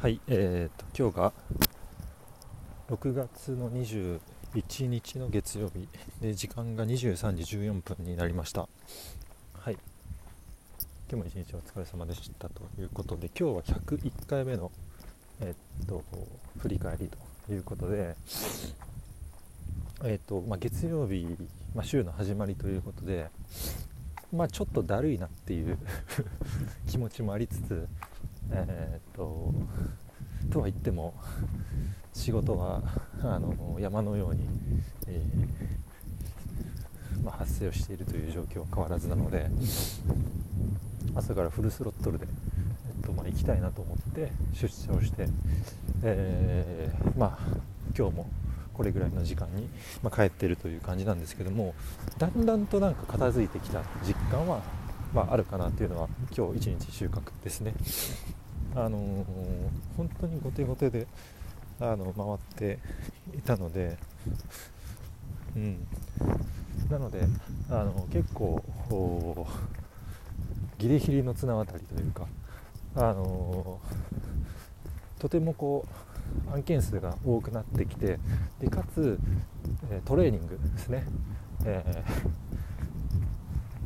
[0.00, 1.32] はい、えー、と今日が
[2.88, 5.86] 6月の21日の月曜日。
[6.22, 8.66] で時間が23時14分になりました。
[9.52, 9.76] はい。
[11.10, 14.72] 今日も一日お疲れ様でしたということで今日は101回目の
[15.38, 16.02] えー、っと
[16.60, 17.10] 振り返り
[17.46, 18.16] ということで
[20.04, 21.26] えー、っとまあ、月曜日、
[21.74, 23.28] まあ、週の始まりということで
[24.32, 25.76] まあちょっとだるいなっていう
[26.88, 27.86] 気持ちもありつつ
[28.52, 29.54] えー、っと
[30.50, 31.14] とは言っても
[32.12, 32.82] 仕事は
[33.22, 34.48] あの山のように、
[35.06, 39.50] えー、まあ、発生をしているという状況は変わらずなので
[41.14, 45.28] 朝からフルスロットルで、えっとまあ、行きたいなと思って出社をして、
[46.02, 47.56] えー、まあ、
[47.96, 48.30] 今日も
[48.74, 49.68] これぐらいの時間に、
[50.02, 51.74] まあ、帰っているという感じなんですけども
[52.18, 54.62] だんだんとなんか片付いてきた実感は、
[55.14, 57.74] まあ、あるかなというのは今日一日収穫ですね。
[58.74, 59.24] あのー、
[59.96, 61.06] 本当に後手後手で
[61.80, 62.78] あの回って
[63.36, 63.96] いたので、
[65.56, 65.86] うん、
[66.90, 67.26] なので
[67.70, 68.62] あの結構
[70.78, 72.26] ギリギリの綱渡りというか、
[72.94, 75.86] あのー、とてもこ
[76.48, 78.18] う案件数が多くなってきて
[78.60, 79.18] でかつ、
[79.90, 81.04] えトレーニングですね、
[81.64, 82.04] え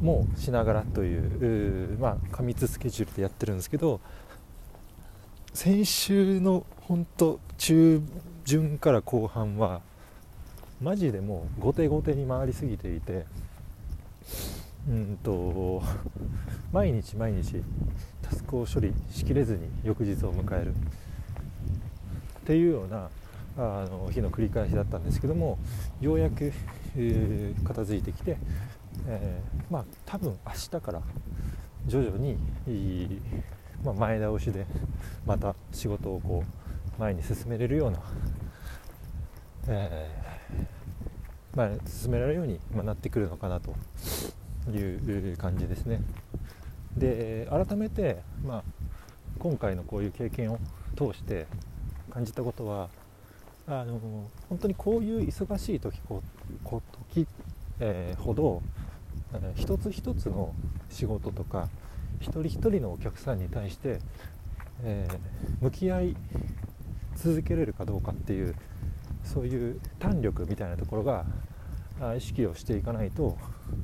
[0.00, 4.00] ー、もうしながらというまあ、過密スケジュールでやってるんですけど
[5.52, 8.00] 先週の本当中
[8.44, 9.80] 旬から後半は
[10.80, 13.26] マジでもう後手後手に回りすぎていて
[14.88, 15.82] うんと
[16.72, 17.62] 毎日毎日
[18.22, 20.72] タスクを処理しきれずに翌日を迎える。
[20.72, 23.10] っていうような
[23.58, 25.58] あの日の繰り返しだったんですけども
[26.00, 26.52] ようやく、
[26.96, 28.38] えー、片付いてきて、
[29.06, 31.02] えー、まあ多分明日から
[31.86, 32.38] 徐々に
[33.84, 34.66] まあ、前倒しで
[35.26, 36.44] また仕事をこ
[36.98, 37.98] う前に進めれるような、
[39.68, 43.74] えー、まあ、進められるようになってくるのかなと
[44.70, 46.00] いう感じですね。
[46.96, 48.64] で改めて、まあ、
[49.38, 50.58] 今回のこういう経験を
[50.96, 51.46] 通して
[52.10, 52.90] 感じたことは
[53.66, 54.00] あの
[54.48, 56.22] 本当にこういう忙しい時こ
[56.64, 57.26] こ時、
[57.78, 58.60] えー、ほど、
[59.32, 60.52] えー、一つ一つの
[60.90, 61.68] 仕事とか
[62.20, 63.98] 一人一人のお客さんに対して、
[64.84, 66.16] えー、向き合い
[67.16, 68.54] 続けれるかどうかっていう
[69.24, 71.24] そういう胆力みたいなところが
[72.16, 73.36] 意識をしていかないと、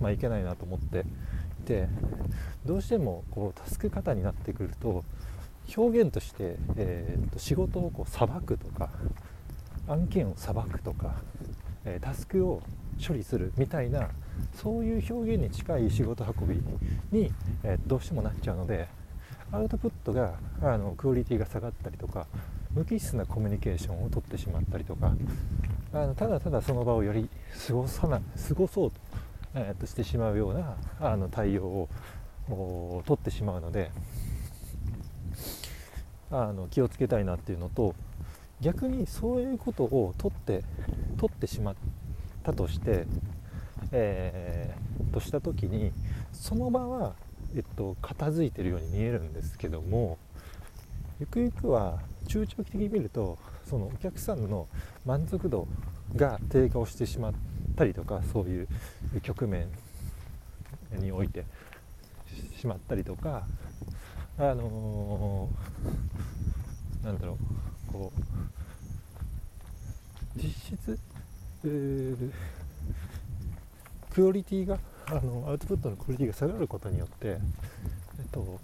[0.00, 1.04] まあ、いけないなと思って
[1.60, 1.88] いて
[2.64, 5.04] どうしてもこうタスク型になってくると
[5.76, 8.90] 表現として、えー、と仕事をこうさばくとか
[9.88, 11.14] 案件をさばくとか、
[11.84, 12.62] え、タスクを
[13.04, 14.10] 処理するみたいな
[14.54, 16.62] そういう表現に近い仕事運び
[17.18, 18.88] に、え、どうしてもなっちゃうので
[19.52, 22.26] アウトプットがあのクオリティが下がったりとか
[22.72, 25.12] 無機質なコミュニケーションをとってしまったりとか
[25.92, 27.28] あのただただその場をより
[27.66, 28.96] 過ごさな過ごそうと,、
[29.54, 31.88] えー、としてしまうようなあの対応
[32.48, 33.90] をとってしまうので
[36.30, 37.96] あの気をつけたいなっていうのと
[38.60, 40.62] 逆にそういうことを取って
[41.18, 41.74] 取ってしまっ
[42.44, 43.06] たとして
[43.92, 45.92] えー、とした時に
[46.32, 47.14] その場は、
[47.54, 50.18] えっと、片付いてるように見えるんですけども
[51.18, 54.68] ゆくゆくは中長期的に見るとそのお客さんの
[55.04, 55.66] 満足度
[56.16, 57.32] が低下をしてしまっ
[57.76, 58.68] たりとかそういう
[59.22, 59.68] 局面
[60.98, 61.44] において
[62.58, 63.46] しまったりとか
[64.38, 67.38] あのー、なんだろ
[67.88, 68.20] うこう
[70.36, 70.98] 実質
[74.12, 77.38] クオリティがあのアウトプットのクオリティが下がることによって、えっ
[78.30, 78.60] と、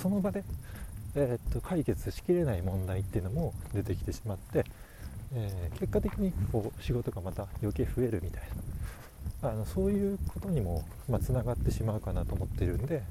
[0.00, 0.44] その場で、
[1.14, 4.64] えっと、解決しきれない問題っていうのも出てきてしまって、
[5.34, 8.42] えー、結果的にこう仕事がまた余計増えるみたい
[9.42, 10.84] なあのそういうことにも
[11.22, 13.02] つな、まあ、がってしまうかなと思ってるんで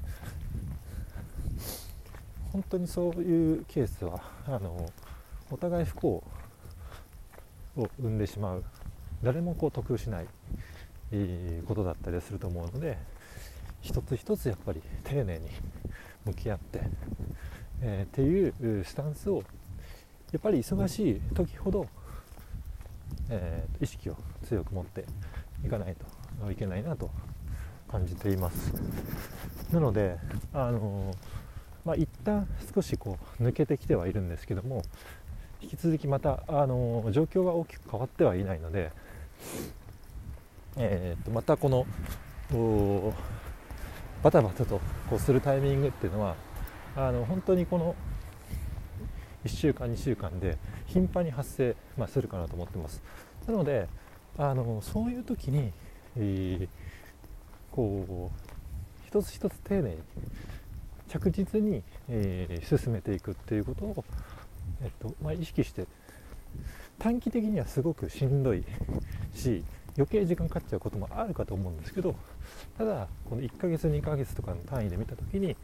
[2.52, 4.88] 本当にそういうケースはあの
[5.50, 6.08] お互い不幸
[7.76, 8.64] を生んでしまう。
[9.22, 10.26] 誰もこう得しない。
[11.66, 12.98] ことだったりすると思うので
[13.82, 15.48] 一つ一つやっぱり丁寧に
[16.24, 16.80] 向き合って、
[17.82, 19.42] えー、っていうスタンスを
[20.32, 21.86] やっぱり忙しい時ほど、
[23.28, 24.16] えー、意識を
[24.46, 25.04] 強く持って
[25.64, 25.94] いかない
[26.40, 27.10] といけないなと
[27.88, 28.72] 感じています。
[29.72, 30.16] なので
[30.52, 31.16] あのー、
[31.84, 34.82] まあ、一旦少しこう抜けてきてはいるんですけども
[35.60, 38.92] 引き続きまた、あのー、状況が大きく変わってはいないので
[40.76, 41.86] えー、とまたこの
[44.22, 46.36] バタバタとこうするタイミングっていうのは
[46.96, 47.94] あの本当にこの
[49.44, 50.56] 1週間2週間で
[50.86, 53.02] 頻繁に発生、まあ、するかなと思ってます。
[53.46, 53.88] なので
[54.38, 55.72] あのそういう時に、
[56.16, 56.68] えー、
[57.70, 59.96] こう一つ一つ丁寧に
[61.08, 64.04] 着実に、えー、進めていくっていうことを、
[64.82, 65.86] えっとまあ、意識して
[66.98, 68.64] 短期的にはすごくしんどい
[69.34, 69.62] し
[69.96, 72.14] 余計時間かかっちゃうこともあるかと思うんですけど
[72.76, 75.56] ただこの1ヶ月2ヶ月とかの単位で見た時に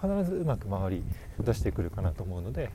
[0.00, 1.04] 必ずうまく回り
[1.40, 2.70] 出してくるかなと思うので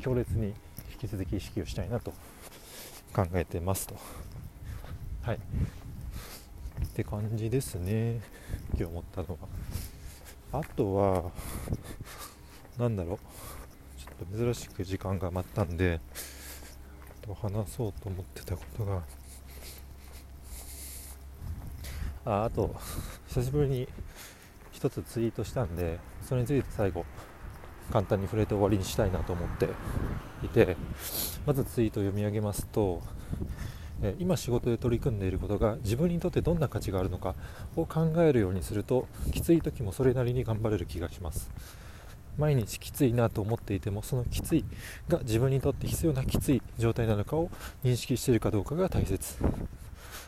[0.00, 0.54] 強烈に
[0.92, 2.12] 引き続き意識をしたいなと
[3.12, 3.96] 考えてますと。
[5.22, 5.36] はい。
[5.36, 8.20] って感じですね。
[8.70, 9.38] 今日思ったの
[10.52, 10.58] は。
[10.60, 11.30] あとは
[12.78, 13.18] 何だろう。
[14.00, 16.00] ちょっと珍しく時間が余ったんで
[17.32, 19.02] 話そうと思ってたことが
[22.24, 22.74] ああと
[23.28, 23.88] 久しぶりに
[24.72, 27.04] 1つツイートしたんでそれについて最後
[27.92, 29.68] 簡単に触れて終わりにしたいなと思って
[30.42, 30.76] いて
[31.46, 33.02] まずツイートを読み上げますと
[34.18, 37.34] 今仕事で取り組んでいることが自分にとってどんな価値があるのか
[37.76, 41.50] を考えるようにするときつい時もそれなりに頑張れる気がします。
[42.36, 44.64] 毎日きついなと思っていてもそのきつい
[45.08, 47.48] が自分にとって必要なきつい状態なのかを
[47.84, 49.36] 認識しているかどうかが大切。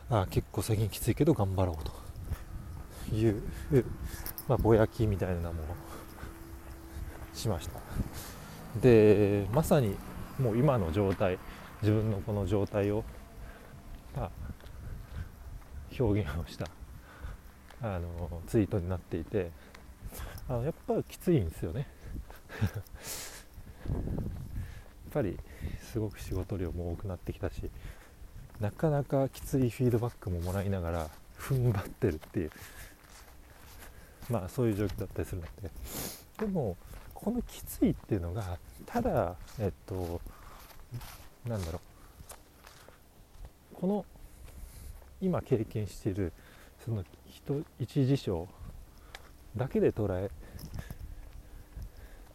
[0.09, 2.07] あ結構最近きついけど頑張ろうと。
[3.15, 3.43] いう、
[4.49, 5.55] まあ、ぼやきみたいなもの
[7.35, 7.81] しました。
[8.81, 9.97] でまさに
[10.39, 11.39] もう今の状態
[11.83, 13.05] 自分のこの状態を、
[14.15, 14.31] まあ、
[15.99, 16.67] 表現をした
[17.81, 19.51] あのツイートになっていて
[20.49, 21.89] あのやっぱきついんですよね。
[23.87, 23.93] や
[25.11, 25.39] っぱり
[25.81, 27.71] すごく仕事量も多くなってきたし
[28.61, 32.51] なかなかきついフィードバックももらいながら踏ん張ってるっていう。
[34.31, 35.71] まあそういう状況だったりするので。
[36.39, 36.77] でも
[37.15, 40.21] このきついっていうのがただえっと
[41.47, 41.81] なんだろ
[43.73, 43.77] う。
[43.81, 44.05] この
[45.21, 46.33] 今経験している
[46.85, 48.49] その人一事象
[49.57, 50.31] だけで捉え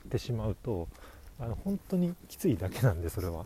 [0.09, 0.87] てしまうと
[1.39, 3.45] あの本当にきついだけなんでそれは。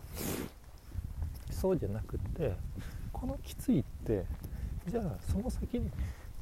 [1.56, 2.54] そうじゃなくって
[3.12, 4.24] このきついって
[4.86, 5.90] じゃあその先に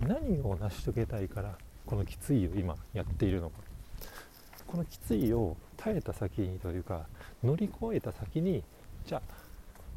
[0.00, 1.56] 何を成し遂げたいから
[1.87, 3.56] このきついを今やっているのか。
[4.66, 7.06] このきついを耐えた先にというか
[7.44, 8.64] 乗り越えた先に
[9.06, 9.34] じゃあ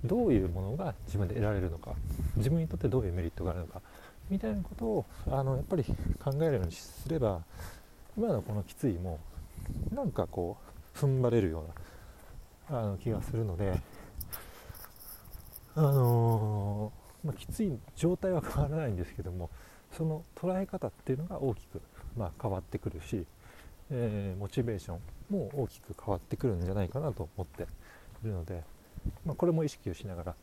[0.06, 1.96] どういうものが自分で得られるのか。
[2.36, 3.82] 自分にとってどういうメリットがあるのか。
[4.30, 5.96] みたいなことをあのやっぱり考
[6.42, 7.42] えるようにすれば
[8.16, 9.20] 今のこのきついも
[9.92, 10.58] なんかこ
[10.96, 11.64] う踏ん張れるよ
[12.70, 13.80] うなあの気がするので
[15.78, 19.52] あのー、まあ、きつい状態は変わらないんですけども
[19.96, 21.82] その捉え方っていうのが大きく、
[22.18, 23.28] まあ、変わってくるし、
[23.92, 27.66] えー、モチベーションも大きく変わってくるんじゃないかなと思ってい
[28.26, 28.64] るので、
[29.24, 30.36] まあ、これも意識をしながら、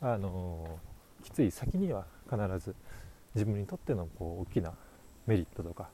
[0.00, 2.74] あのー、きつい先には必ず
[3.36, 4.72] 自分にとってのこう大きな
[5.28, 5.90] メリットとか、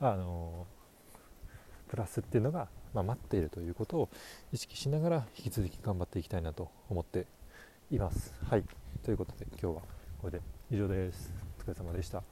[0.00, 0.68] あの
[1.88, 4.08] プラスっていうのが、ま、待っているということを
[4.52, 7.26] 意識しながら引き続き頑張っていきたいなと思って
[7.90, 8.32] います。
[8.48, 8.64] はい
[9.02, 9.82] ということで今日は
[10.20, 10.40] これで
[10.70, 11.32] 以上です。
[11.58, 12.22] お疲れ様でした。